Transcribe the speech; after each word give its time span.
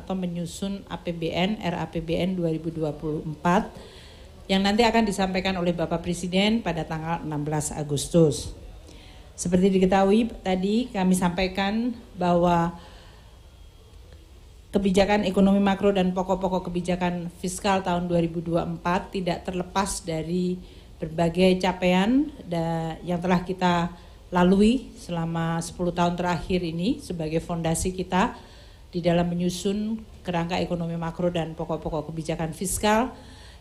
atau 0.00 0.16
menyusun 0.16 0.80
APBN 0.88 1.60
RAPBN 1.60 2.40
2024 2.40 4.48
yang 4.48 4.64
nanti 4.66 4.82
akan 4.82 5.06
disampaikan 5.06 5.54
oleh 5.60 5.76
Bapak 5.76 6.02
Presiden 6.02 6.64
pada 6.64 6.82
tanggal 6.82 7.22
16 7.22 7.76
Agustus. 7.76 8.50
Seperti 9.38 9.70
diketahui 9.70 10.26
tadi 10.42 10.90
kami 10.90 11.14
sampaikan 11.14 11.94
bahwa 12.18 12.74
kebijakan 14.74 15.22
ekonomi 15.22 15.62
makro 15.62 15.94
dan 15.94 16.10
pokok-pokok 16.10 16.66
kebijakan 16.66 17.30
fiskal 17.38 17.86
tahun 17.86 18.10
2024 18.10 19.14
tidak 19.14 19.46
terlepas 19.46 20.02
dari 20.02 20.58
berbagai 20.98 21.62
capaian 21.62 22.26
yang 23.06 23.22
telah 23.22 23.46
kita 23.46 23.94
lalui 24.30 24.94
selama 24.94 25.58
10 25.58 25.74
tahun 25.90 26.14
terakhir 26.14 26.62
ini 26.62 27.02
sebagai 27.02 27.42
fondasi 27.42 27.90
kita 27.90 28.38
di 28.90 28.98
dalam 28.98 29.30
menyusun 29.30 30.02
kerangka 30.26 30.58
ekonomi 30.58 30.98
makro 30.98 31.30
dan 31.30 31.54
pokok-pokok 31.54 32.10
kebijakan 32.10 32.50
fiskal 32.50 33.14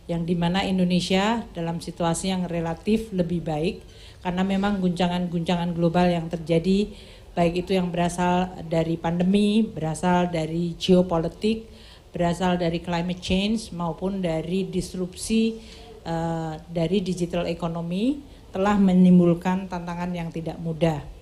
yang 0.10 0.26
di 0.26 0.34
mana 0.34 0.66
Indonesia 0.66 1.46
dalam 1.54 1.78
situasi 1.78 2.34
yang 2.34 2.50
relatif 2.50 3.14
lebih 3.14 3.46
baik 3.46 3.86
karena 4.26 4.42
memang 4.42 4.82
guncangan-guncangan 4.82 5.70
global 5.78 6.10
yang 6.10 6.26
terjadi 6.28 6.90
baik 7.38 7.64
itu 7.64 7.78
yang 7.78 7.94
berasal 7.94 8.50
dari 8.66 8.98
pandemi, 8.98 9.62
berasal 9.62 10.34
dari 10.34 10.74
geopolitik, 10.76 11.70
berasal 12.10 12.58
dari 12.58 12.82
climate 12.82 13.22
change 13.22 13.70
maupun 13.70 14.20
dari 14.20 14.66
disrupsi 14.66 15.62
uh, 16.10 16.58
dari 16.66 17.06
digital 17.06 17.46
economy 17.46 18.18
telah 18.50 18.82
menimbulkan 18.82 19.70
tantangan 19.70 20.10
yang 20.10 20.34
tidak 20.34 20.58
mudah 20.58 21.19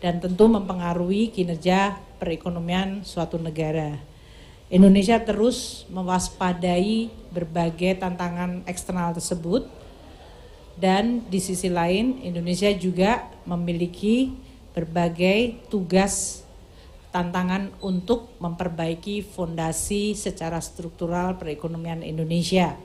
dan 0.00 0.20
tentu 0.20 0.48
mempengaruhi 0.48 1.32
kinerja 1.32 1.96
perekonomian 2.20 3.04
suatu 3.04 3.40
negara. 3.40 3.96
Indonesia 4.66 5.22
terus 5.22 5.86
mewaspadai 5.94 7.06
berbagai 7.30 8.02
tantangan 8.02 8.66
eksternal 8.66 9.14
tersebut 9.14 9.70
dan 10.74 11.22
di 11.30 11.38
sisi 11.38 11.70
lain 11.70 12.18
Indonesia 12.20 12.68
juga 12.74 13.30
memiliki 13.46 14.34
berbagai 14.74 15.70
tugas 15.70 16.44
tantangan 17.14 17.72
untuk 17.80 18.36
memperbaiki 18.42 19.24
fondasi 19.24 20.12
secara 20.12 20.60
struktural 20.60 21.40
perekonomian 21.40 22.04
Indonesia. 22.04 22.76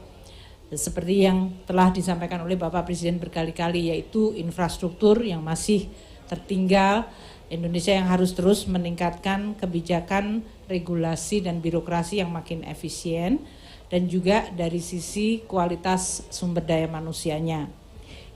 Seperti 0.72 1.28
yang 1.28 1.52
telah 1.68 1.92
disampaikan 1.92 2.48
oleh 2.48 2.56
Bapak 2.56 2.88
Presiden 2.88 3.20
berkali-kali 3.20 3.92
yaitu 3.92 4.32
infrastruktur 4.40 5.20
yang 5.20 5.44
masih 5.44 5.92
tertinggal, 6.32 7.12
Indonesia 7.52 7.92
yang 7.92 8.08
harus 8.08 8.32
terus 8.32 8.64
meningkatkan 8.64 9.60
kebijakan, 9.60 10.48
regulasi 10.72 11.44
dan 11.44 11.60
birokrasi 11.60 12.24
yang 12.24 12.32
makin 12.32 12.64
efisien 12.64 13.44
dan 13.92 14.08
juga 14.08 14.48
dari 14.56 14.80
sisi 14.80 15.44
kualitas 15.44 16.24
sumber 16.32 16.64
daya 16.64 16.88
manusianya. 16.88 17.68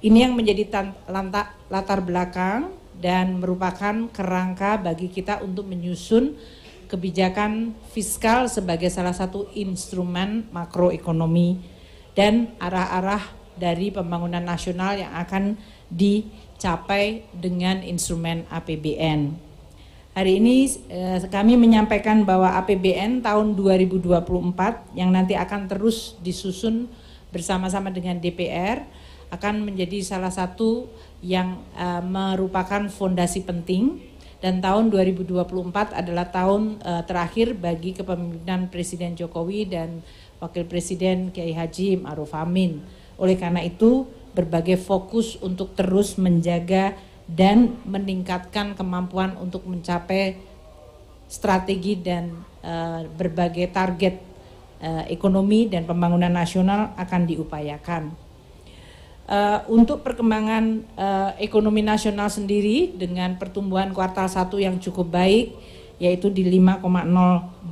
Ini 0.03 0.27
yang 0.27 0.35
menjadi 0.35 0.67
latar 1.71 2.03
belakang 2.03 2.75
dan 2.99 3.39
merupakan 3.39 4.11
kerangka 4.11 4.83
bagi 4.83 5.07
kita 5.07 5.39
untuk 5.39 5.63
menyusun 5.63 6.35
kebijakan 6.91 7.71
fiskal 7.95 8.51
sebagai 8.51 8.91
salah 8.91 9.16
satu 9.16 9.47
instrumen 9.55 10.45
makroekonomi 10.51 11.63
dan 12.13 12.51
arah-arah 12.59 13.23
dari 13.55 13.89
pembangunan 13.89 14.43
nasional 14.43 14.99
yang 14.99 15.16
akan 15.16 15.55
dicapai 16.66 17.21
dengan 17.30 17.85
instrumen 17.85 18.41
APBN. 18.49 19.38
Hari 20.17 20.41
ini 20.41 20.66
eh, 20.89 21.22
kami 21.30 21.61
menyampaikan 21.61 22.25
bahwa 22.25 22.57
APBN 22.57 23.22
tahun 23.22 23.53
2024 23.53 24.97
yang 24.97 25.13
nanti 25.13 25.38
akan 25.38 25.69
terus 25.69 26.17
disusun 26.25 26.89
bersama-sama 27.30 27.94
dengan 27.94 28.17
DPR 28.17 28.81
akan 29.30 29.61
menjadi 29.61 30.02
salah 30.02 30.33
satu 30.33 30.90
yang 31.22 31.62
uh, 31.75 32.00
merupakan 32.00 32.88
fondasi 32.90 33.45
penting 33.45 34.01
dan 34.40 34.57
tahun 34.57 34.90
2024 34.90 35.45
adalah 35.91 36.29
tahun 36.34 36.79
uh, 36.81 37.03
terakhir 37.03 37.57
bagi 37.57 37.94
kepemimpinan 37.94 38.72
Presiden 38.73 39.13
Jokowi 39.13 39.67
dan 39.67 40.01
Wakil 40.40 40.66
Presiden 40.66 41.29
Kiai 41.29 41.51
Haji 41.51 42.00
Ma'ruf 42.00 42.31
Amin. 42.34 42.79
Oleh 43.19 43.35
karena 43.35 43.59
itu, 43.66 44.07
berbagai 44.35 44.75
fokus 44.75 45.40
untuk 45.40 45.72
terus 45.73 46.19
menjaga 46.19 46.94
dan 47.25 47.79
meningkatkan 47.88 48.78
kemampuan 48.78 49.34
untuk 49.41 49.66
mencapai 49.66 50.38
strategi 51.25 51.97
dan 51.97 52.46
uh, 52.62 53.01
berbagai 53.18 53.72
target 53.73 54.22
uh, 54.84 55.07
ekonomi 55.09 55.66
dan 55.66 55.90
pembangunan 55.90 56.29
nasional 56.29 56.94
akan 57.00 57.22
diupayakan. 57.25 58.13
Uh, 59.25 59.66
untuk 59.73 60.06
perkembangan 60.06 60.85
uh, 60.94 61.34
ekonomi 61.41 61.81
nasional 61.81 62.29
sendiri 62.29 62.94
dengan 62.94 63.41
pertumbuhan 63.41 63.90
kuartal 63.90 64.29
1 64.29 64.53
yang 64.62 64.78
cukup 64.78 65.09
baik 65.09 65.57
yaitu 65.97 66.29
di 66.29 66.46
5,03, 66.46 67.66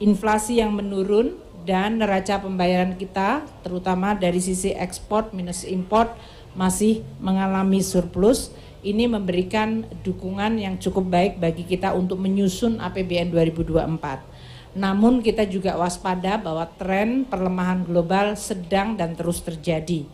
inflasi 0.00 0.62
yang 0.62 0.72
menurun 0.72 1.34
dan 1.66 1.98
neraca 1.98 2.38
pembayaran 2.38 2.94
kita 2.94 3.42
terutama 3.66 4.14
dari 4.14 4.38
sisi 4.38 4.70
ekspor 4.70 5.34
minus 5.34 5.66
import 5.66 6.14
masih 6.54 7.02
mengalami 7.18 7.82
surplus. 7.82 8.54
Ini 8.86 9.10
memberikan 9.10 9.82
dukungan 10.06 10.62
yang 10.62 10.78
cukup 10.78 11.10
baik 11.10 11.42
bagi 11.42 11.66
kita 11.66 11.90
untuk 11.90 12.22
menyusun 12.22 12.78
APBN 12.78 13.34
2024. 13.34 14.78
Namun 14.78 15.26
kita 15.26 15.42
juga 15.42 15.74
waspada 15.74 16.38
bahwa 16.38 16.70
tren 16.78 17.26
perlemahan 17.26 17.82
global 17.82 18.38
sedang 18.38 18.94
dan 18.94 19.18
terus 19.18 19.42
terjadi. 19.42 20.06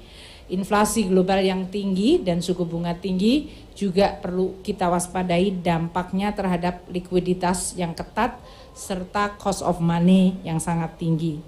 Inflasi 0.50 1.06
global 1.06 1.38
yang 1.38 1.70
tinggi 1.70 2.18
dan 2.18 2.42
suku 2.42 2.66
bunga 2.66 2.98
tinggi 2.98 3.46
juga 3.78 4.18
perlu 4.18 4.58
kita 4.60 4.90
waspadai 4.90 5.54
dampaknya 5.62 6.34
terhadap 6.34 6.82
likuiditas 6.90 7.78
yang 7.78 7.94
ketat 7.94 8.36
serta 8.74 9.38
cost 9.38 9.62
of 9.62 9.78
money 9.78 10.36
yang 10.42 10.58
sangat 10.58 10.98
tinggi. 10.98 11.38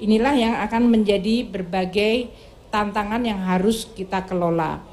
Inilah 0.00 0.34
yang 0.36 0.54
akan 0.64 0.92
menjadi 0.92 1.44
berbagai 1.44 2.28
tantangan 2.68 3.22
yang 3.24 3.40
harus 3.40 3.88
kita 3.88 4.24
kelola. 4.28 4.84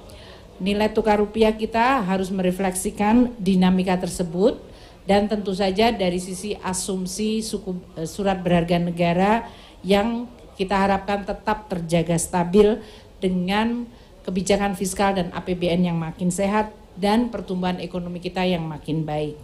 Nilai 0.63 0.87
tukar 0.93 1.19
rupiah 1.19 1.51
kita 1.51 2.05
harus 2.05 2.31
merefleksikan 2.31 3.35
dinamika 3.35 3.99
tersebut 3.99 4.61
dan 5.03 5.27
tentu 5.27 5.51
saja 5.51 5.91
dari 5.91 6.19
sisi 6.23 6.55
asumsi 6.63 7.43
suku, 7.43 7.75
eh, 7.99 8.07
surat 8.07 8.39
berharga 8.39 8.79
negara 8.79 9.43
yang 9.83 10.31
kita 10.53 10.77
harapkan 10.77 11.25
tetap 11.25 11.67
terjaga 11.67 12.15
stabil 12.15 12.79
dengan 13.23 13.87
kebijakan 14.27 14.75
fiskal 14.75 15.15
dan 15.15 15.31
APBN 15.31 15.87
yang 15.87 15.95
makin 15.95 16.27
sehat 16.27 16.75
dan 16.99 17.31
pertumbuhan 17.31 17.79
ekonomi 17.79 18.19
kita 18.19 18.43
yang 18.43 18.67
makin 18.67 19.07
baik. 19.07 19.39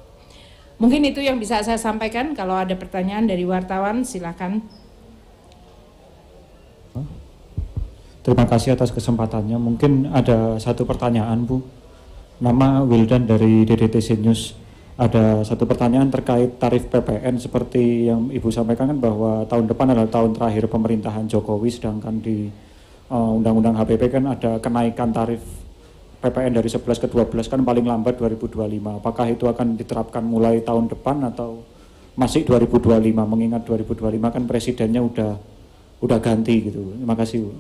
Mungkin 0.80 1.04
itu 1.08 1.20
yang 1.20 1.40
bisa 1.40 1.60
saya 1.64 1.76
sampaikan. 1.76 2.32
Kalau 2.36 2.56
ada 2.56 2.76
pertanyaan 2.76 3.28
dari 3.28 3.44
wartawan, 3.44 4.08
silakan. 4.08 4.64
Terima 8.24 8.48
kasih 8.48 8.76
atas 8.76 8.92
kesempatannya. 8.96 9.60
Mungkin 9.60 10.12
ada 10.12 10.56
satu 10.60 10.88
pertanyaan, 10.88 11.44
Bu. 11.44 11.64
Nama 12.40 12.88
Wildan 12.88 13.28
dari 13.28 13.68
DDTC 13.68 14.24
News 14.24 14.56
ada 15.00 15.44
satu 15.48 15.64
pertanyaan 15.64 16.12
terkait 16.12 16.60
tarif 16.60 16.92
PPN 16.92 17.40
seperti 17.40 18.12
yang 18.12 18.28
Ibu 18.32 18.52
sampaikan 18.52 18.92
kan 18.92 19.00
bahwa 19.00 19.48
tahun 19.48 19.72
depan 19.72 19.96
adalah 19.96 20.12
tahun 20.12 20.36
terakhir 20.36 20.68
pemerintahan 20.68 21.24
Jokowi 21.28 21.72
sedangkan 21.72 22.20
di 22.20 22.52
uh, 23.09 23.38
Undang-Undang 23.38 23.75
HPP 23.75 24.03
kan 24.14 24.24
ada 24.30 24.52
kenaikan 24.62 25.09
tarif 25.12 25.42
PPN 26.20 26.52
dari 26.52 26.68
11 26.68 26.84
ke 27.00 27.08
12 27.08 27.47
kan 27.47 27.59
paling 27.64 27.86
lambat 27.88 28.20
2025. 28.20 28.59
Apakah 29.00 29.25
itu 29.31 29.47
akan 29.47 29.80
diterapkan 29.80 30.24
mulai 30.24 30.59
tahun 30.59 30.92
depan 30.92 31.24
atau 31.31 31.64
masih 32.19 32.44
2025 32.44 33.16
mengingat 33.24 33.63
2025 33.63 34.19
kan 34.19 34.44
presidennya 34.44 35.00
udah 35.00 35.31
udah 36.04 36.19
ganti 36.19 36.68
gitu. 36.68 36.95
Terima 37.00 37.16
kasih. 37.16 37.56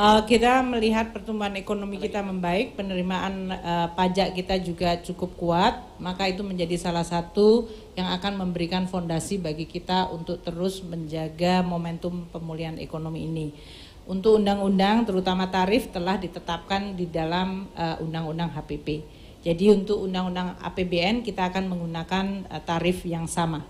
Uh, 0.00 0.24
kita 0.24 0.64
melihat 0.64 1.12
pertumbuhan 1.12 1.52
ekonomi 1.60 2.00
kita 2.00 2.24
membaik, 2.24 2.72
penerimaan 2.72 3.52
uh, 3.52 3.92
pajak 3.92 4.32
kita 4.32 4.56
juga 4.56 4.96
cukup 5.04 5.36
kuat, 5.36 5.76
maka 6.00 6.24
itu 6.24 6.40
menjadi 6.40 6.72
salah 6.80 7.04
satu 7.04 7.68
yang 8.00 8.08
akan 8.16 8.40
memberikan 8.40 8.88
fondasi 8.88 9.36
bagi 9.36 9.68
kita 9.68 10.08
untuk 10.08 10.40
terus 10.40 10.80
menjaga 10.80 11.60
momentum 11.60 12.24
pemulihan 12.32 12.80
ekonomi 12.80 13.28
ini. 13.28 13.46
Untuk 14.08 14.40
undang-undang, 14.40 15.04
terutama 15.04 15.48
tarif, 15.48 15.92
telah 15.92 16.16
ditetapkan 16.16 16.96
di 16.96 17.06
dalam 17.06 17.68
uh, 17.76 18.00
undang-undang 18.02 18.50
HPP. 18.52 19.20
Jadi 19.40 19.72
untuk 19.72 20.04
undang-undang 20.04 20.52
APBN 20.60 21.24
kita 21.24 21.48
akan 21.48 21.72
menggunakan 21.72 22.44
uh, 22.52 22.60
tarif 22.60 23.08
yang 23.08 23.24
sama. 23.24 23.64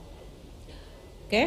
Oke? 1.26 1.30
Okay? 1.30 1.46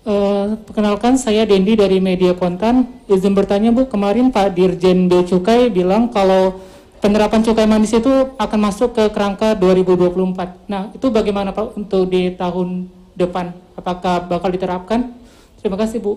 Uh, 0.00 0.56
perkenalkan 0.64 1.20
saya 1.20 1.44
Dendi 1.44 1.76
dari 1.76 2.00
Media 2.00 2.32
Kontan. 2.32 2.88
Izin 3.04 3.36
bertanya 3.36 3.68
Bu, 3.68 3.84
kemarin 3.84 4.32
Pak 4.32 4.56
Dirjen 4.56 5.12
Bea 5.12 5.28
Cukai 5.28 5.68
bilang 5.68 6.08
kalau 6.08 6.56
penerapan 7.04 7.44
cukai 7.44 7.68
manis 7.68 7.92
itu 7.92 8.08
akan 8.40 8.58
masuk 8.64 8.96
ke 8.96 9.04
kerangka 9.12 9.52
2024. 9.60 10.64
Nah, 10.72 10.88
itu 10.96 11.06
bagaimana 11.12 11.52
Pak 11.52 11.76
untuk 11.76 12.08
di 12.08 12.32
tahun 12.32 12.88
depan? 13.12 13.52
Apakah 13.76 14.24
bakal 14.24 14.48
diterapkan? 14.56 15.12
Terima 15.60 15.76
kasih 15.76 16.00
Bu. 16.00 16.16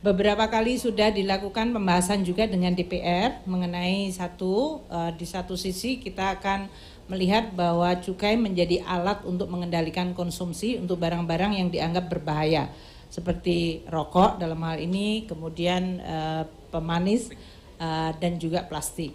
Beberapa 0.00 0.48
kali 0.48 0.80
sudah 0.80 1.12
dilakukan 1.12 1.76
pembahasan 1.76 2.24
juga 2.24 2.48
dengan 2.48 2.72
DPR 2.72 3.44
mengenai 3.44 4.08
satu 4.08 4.80
uh, 4.88 5.12
di 5.12 5.28
satu 5.28 5.60
sisi 5.60 6.00
kita 6.00 6.40
akan 6.40 6.72
melihat 7.12 7.52
bahwa 7.52 7.92
cukai 8.00 8.40
menjadi 8.40 8.80
alat 8.88 9.20
untuk 9.28 9.52
mengendalikan 9.52 10.16
konsumsi 10.16 10.80
untuk 10.80 11.04
barang-barang 11.04 11.52
yang 11.52 11.68
dianggap 11.68 12.08
berbahaya 12.08 12.72
seperti 13.12 13.84
rokok 13.92 14.40
dalam 14.40 14.64
hal 14.64 14.80
ini, 14.80 15.28
kemudian 15.28 16.00
uh, 16.00 16.48
pemanis 16.72 17.28
uh, 17.76 18.16
dan 18.16 18.40
juga 18.40 18.64
plastik. 18.64 19.12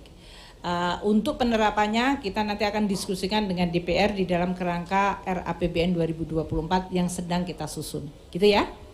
Uh, 0.62 1.02
untuk 1.02 1.42
penerapannya 1.42 2.22
kita 2.22 2.46
nanti 2.46 2.62
akan 2.62 2.86
diskusikan 2.86 3.50
dengan 3.50 3.74
DPR 3.74 4.14
di 4.14 4.30
dalam 4.30 4.54
kerangka 4.54 5.26
RAPBN 5.26 5.98
2024 5.98 6.94
yang 6.94 7.10
sedang 7.10 7.42
kita 7.42 7.66
susun. 7.66 8.06
Gitu 8.30 8.54
ya? 8.54 8.85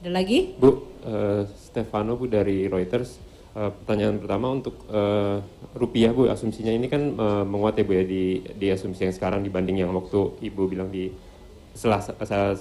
Ada 0.00 0.16
lagi? 0.16 0.56
Bu, 0.56 0.96
uh, 1.04 1.44
Stefano 1.60 2.16
Bu 2.16 2.24
dari 2.24 2.64
Reuters. 2.72 3.20
Uh, 3.52 3.68
pertanyaan 3.68 4.16
pertama 4.16 4.48
untuk 4.48 4.88
uh, 4.88 5.44
rupiah 5.76 6.08
Bu, 6.16 6.24
asumsinya 6.32 6.72
ini 6.72 6.88
kan 6.88 7.20
uh, 7.20 7.44
menguat 7.44 7.76
ya 7.76 7.84
Bu 7.84 7.92
ya 7.92 8.04
di, 8.08 8.40
di 8.40 8.72
asumsi 8.72 9.04
yang 9.04 9.12
sekarang 9.12 9.44
dibanding 9.44 9.84
yang 9.84 9.92
waktu 9.92 10.40
Ibu 10.40 10.72
bilang 10.72 10.88
di 10.88 11.12
setelah 11.76 12.00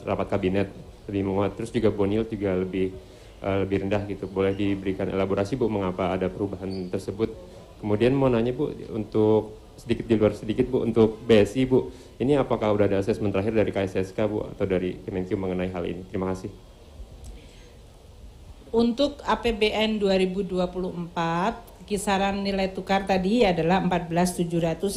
rapat 0.03 0.27
kabinet 0.35 0.67
lebih 1.07 1.31
menguat. 1.31 1.55
Terus 1.55 1.71
juga 1.71 1.95
bonil 1.95 2.27
juga 2.27 2.59
lebih 2.59 2.91
uh, 3.39 3.63
lebih 3.63 3.87
rendah 3.87 4.03
gitu. 4.11 4.27
Boleh 4.27 4.51
diberikan 4.51 5.07
elaborasi 5.07 5.55
Bu 5.55 5.71
mengapa 5.71 6.11
ada 6.11 6.27
perubahan 6.27 6.91
tersebut? 6.91 7.31
Kemudian 7.79 8.19
mau 8.19 8.27
nanya 8.27 8.51
Bu 8.51 8.67
untuk 8.91 9.55
sedikit 9.79 10.11
di 10.11 10.19
luar 10.19 10.35
sedikit 10.35 10.67
Bu 10.67 10.83
untuk 10.83 11.23
BSI 11.23 11.63
Bu. 11.71 11.87
Ini 12.19 12.43
apakah 12.43 12.75
udah 12.75 12.91
ada 12.91 12.99
asesmen 12.99 13.31
terakhir 13.31 13.55
dari 13.55 13.71
KSSK 13.71 14.19
Bu 14.27 14.43
atau 14.43 14.67
dari 14.67 14.99
Kemenkyu 15.07 15.39
mengenai 15.39 15.71
hal 15.71 15.87
ini? 15.87 16.03
Terima 16.11 16.35
kasih. 16.35 16.68
Untuk 18.69 19.17
APBN 19.25 19.97
2024, 19.97 21.09
kisaran 21.89 22.45
nilai 22.45 22.69
tukar 22.69 23.09
tadi 23.09 23.41
adalah 23.41 23.81
14.700 23.81 24.45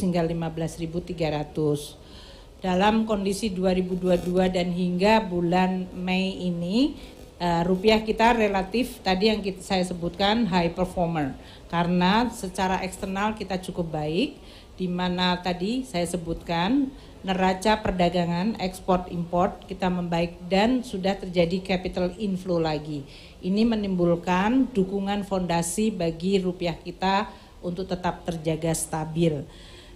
hingga 0.05 0.21
15.300. 0.21 2.61
Dalam 2.61 3.09
kondisi 3.09 3.49
2022 3.49 4.29
dan 4.53 4.69
hingga 4.69 5.25
bulan 5.25 5.89
Mei 5.89 6.37
ini, 6.37 6.93
uh, 7.41 7.65
rupiah 7.65 8.05
kita 8.05 8.37
relatif 8.37 9.01
tadi 9.01 9.33
yang 9.33 9.41
kita, 9.41 9.65
saya 9.65 9.81
sebutkan 9.81 10.45
high 10.53 10.69
performer 10.69 11.33
karena 11.73 12.29
secara 12.29 12.77
eksternal 12.85 13.33
kita 13.33 13.57
cukup 13.57 13.89
baik 13.89 14.37
di 14.77 14.85
mana 14.85 15.41
tadi 15.41 15.81
saya 15.81 16.05
sebutkan 16.05 16.93
neraca 17.23 17.79
perdagangan 17.79 18.59
ekspor 18.59 19.07
import 19.07 19.63
kita 19.63 19.87
membaik 19.87 20.35
dan 20.51 20.83
sudah 20.83 21.15
terjadi 21.15 21.63
capital 21.63 22.11
inflow 22.19 22.59
lagi. 22.59 23.07
Ini 23.39 23.63
menimbulkan 23.63 24.71
dukungan 24.75 25.23
fondasi 25.23 25.95
bagi 25.95 26.43
rupiah 26.43 26.75
kita 26.75 27.31
untuk 27.63 27.87
tetap 27.87 28.27
terjaga 28.27 28.75
stabil. 28.75 29.47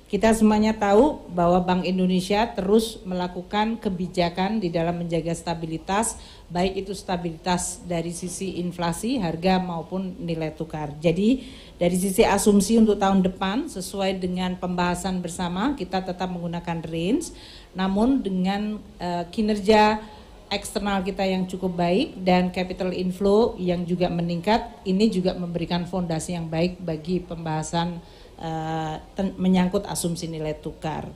Kita 0.08 0.32
semuanya 0.32 0.72
tahu 0.72 1.20
bahwa 1.36 1.60
Bank 1.68 1.84
Indonesia 1.84 2.48
terus 2.56 2.96
melakukan 3.04 3.76
kebijakan 3.76 4.64
di 4.64 4.72
dalam 4.72 5.04
menjaga 5.04 5.36
stabilitas, 5.36 6.16
baik 6.48 6.88
itu 6.88 6.96
stabilitas 6.96 7.84
dari 7.84 8.16
sisi 8.16 8.56
inflasi, 8.64 9.20
harga 9.20 9.60
maupun 9.60 10.16
nilai 10.24 10.56
tukar. 10.56 10.96
Jadi 11.04 11.44
dari 11.76 12.00
sisi 12.00 12.24
asumsi 12.24 12.80
untuk 12.80 12.96
tahun 12.96 13.20
depan 13.20 13.68
sesuai 13.68 14.16
dengan 14.24 14.56
pembahasan 14.56 15.20
bersama 15.20 15.76
kita 15.76 16.00
tetap 16.00 16.32
menggunakan 16.32 16.88
range, 16.88 17.36
namun 17.76 18.24
dengan 18.24 18.80
uh, 19.04 19.28
kinerja 19.28 20.00
eksternal 20.48 21.04
kita 21.04 21.28
yang 21.28 21.44
cukup 21.52 21.76
baik 21.76 22.16
dan 22.24 22.48
capital 22.56 22.96
inflow 22.96 23.60
yang 23.60 23.84
juga 23.84 24.08
meningkat, 24.08 24.72
ini 24.88 25.12
juga 25.12 25.36
memberikan 25.36 25.84
fondasi 25.84 26.40
yang 26.40 26.48
baik 26.48 26.80
bagi 26.80 27.20
pembahasan 27.20 28.00
uh, 28.42 28.98
menyangkut 29.38 29.86
asumsi 29.86 30.30
nilai 30.30 30.58
tukar. 30.58 31.10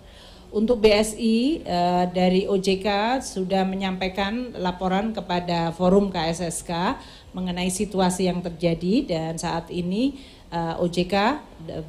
Untuk 0.51 0.83
BSI 0.83 1.63
uh, 1.63 1.71
eh, 1.71 2.05
dari 2.11 2.41
OJK 2.43 2.87
sudah 3.23 3.63
menyampaikan 3.63 4.51
laporan 4.59 5.15
kepada 5.15 5.71
forum 5.71 6.11
KSSK 6.11 6.99
mengenai 7.31 7.71
situasi 7.71 8.27
yang 8.27 8.43
terjadi 8.43 9.07
dan 9.07 9.39
saat 9.39 9.71
ini 9.71 10.19
uh, 10.51 10.75
eh, 10.75 10.83
OJK 10.83 11.15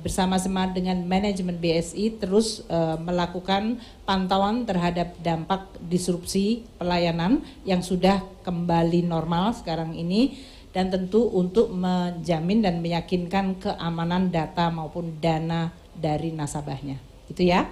bersama-sama 0.06 0.70
dengan 0.70 1.02
manajemen 1.02 1.58
BSI 1.58 2.22
terus 2.22 2.62
uh, 2.70 2.94
melakukan 3.02 3.82
pantauan 4.06 4.62
terhadap 4.62 5.18
dampak 5.18 5.66
disrupsi 5.82 6.62
pelayanan 6.78 7.42
yang 7.66 7.82
sudah 7.82 8.22
kembali 8.46 9.02
normal 9.02 9.58
sekarang 9.58 9.90
ini 9.98 10.38
dan 10.72 10.88
tentu 10.88 11.28
untuk 11.28 11.68
menjamin 11.68 12.64
dan 12.64 12.80
meyakinkan 12.80 13.60
keamanan 13.60 14.32
data 14.32 14.72
maupun 14.72 15.20
dana 15.20 15.70
dari 15.92 16.32
nasabahnya. 16.32 16.96
Itu 17.28 17.44
ya. 17.44 17.68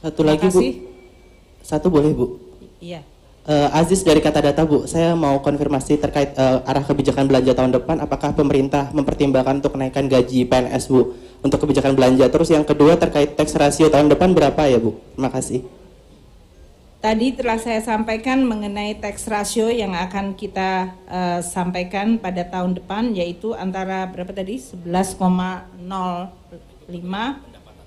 Satu 0.00 0.24
Terima 0.24 0.30
lagi 0.34 0.48
kasih. 0.48 0.72
Bu. 0.80 0.88
Satu 1.60 1.86
boleh 1.92 2.12
Bu. 2.16 2.26
Iya. 2.80 3.04
Uh, 3.40 3.72
Aziz 3.72 4.04
dari 4.04 4.20
Kata 4.20 4.40
Data 4.44 4.68
Bu, 4.68 4.84
saya 4.84 5.16
mau 5.16 5.40
konfirmasi 5.40 5.96
terkait 5.96 6.36
uh, 6.36 6.60
arah 6.64 6.84
kebijakan 6.84 7.24
belanja 7.28 7.52
tahun 7.56 7.72
depan. 7.76 7.96
Apakah 8.00 8.36
pemerintah 8.36 8.92
mempertimbangkan 8.92 9.64
untuk 9.64 9.76
kenaikan 9.76 10.08
gaji 10.08 10.44
PNS 10.44 10.92
Bu 10.92 11.16
untuk 11.40 11.60
kebijakan 11.64 11.96
belanja? 11.96 12.28
Terus 12.28 12.52
yang 12.52 12.64
kedua 12.64 13.00
terkait 13.00 13.36
tax 13.36 13.56
rasio 13.56 13.88
tahun 13.88 14.12
depan 14.12 14.32
berapa 14.36 14.60
ya 14.68 14.76
Bu? 14.80 14.96
Terima 15.16 15.32
kasih. 15.32 15.79
Tadi 17.00 17.32
telah 17.32 17.56
saya 17.56 17.80
sampaikan 17.80 18.44
mengenai 18.44 18.92
tax 19.00 19.24
ratio 19.24 19.72
yang 19.72 19.96
akan 19.96 20.36
kita 20.36 20.92
uh, 21.08 21.40
sampaikan 21.40 22.20
pada 22.20 22.44
tahun 22.44 22.76
depan 22.76 23.16
yaitu 23.16 23.56
antara 23.56 24.04
berapa 24.04 24.28
tadi? 24.36 24.60
11,05 24.60 25.16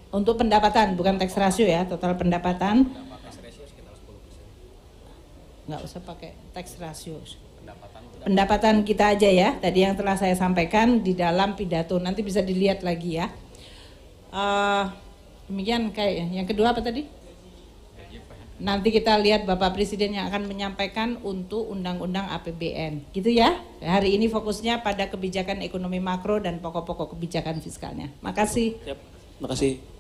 untuk 0.10 0.34
pendapatan 0.42 0.98
bukan 0.98 1.22
tax 1.22 1.38
ratio 1.38 1.62
ya 1.62 1.86
total 1.86 2.18
pendapatan. 2.18 2.90
Nggak 5.70 5.82
usah 5.86 6.02
pakai 6.02 6.34
tax 6.50 6.82
ratio. 6.82 7.22
Pendapatan 8.26 8.82
kita 8.82 9.14
aja 9.14 9.30
ya 9.30 9.62
tadi 9.62 9.86
yang 9.86 9.94
telah 9.94 10.18
saya 10.18 10.34
sampaikan 10.34 11.06
di 11.06 11.14
dalam 11.14 11.54
pidato. 11.54 12.02
Nanti 12.02 12.26
bisa 12.26 12.42
dilihat 12.42 12.82
lagi 12.82 13.22
ya. 13.22 13.30
Uh, 14.34 14.90
demikian 15.46 15.94
kayak 15.94 16.34
yang 16.34 16.50
kedua 16.50 16.74
apa 16.74 16.82
tadi 16.82 17.22
nanti 18.64 18.96
kita 18.96 19.20
lihat 19.20 19.44
Bapak 19.44 19.76
Presiden 19.76 20.16
yang 20.16 20.32
akan 20.32 20.48
menyampaikan 20.48 21.20
untuk 21.20 21.68
Undang-Undang 21.68 22.32
APBN. 22.32 23.12
Gitu 23.12 23.30
ya. 23.36 23.60
Hari 23.84 24.16
ini 24.16 24.32
fokusnya 24.32 24.80
pada 24.80 25.12
kebijakan 25.12 25.60
ekonomi 25.60 26.00
makro 26.00 26.40
dan 26.40 26.64
pokok-pokok 26.64 27.14
kebijakan 27.14 27.60
fiskalnya. 27.60 28.10
Makasih. 28.24 28.80
Yep. 28.88 29.00
Makasih. 29.44 29.93